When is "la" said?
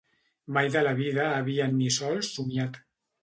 0.87-0.93